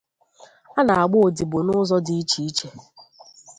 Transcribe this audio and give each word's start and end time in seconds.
Ana 0.79 0.93
agba-odibo 1.03 1.57
n’ụzọ 1.65 1.97
dị 2.05 2.13
iche 2.21 2.39
iche 2.49 2.67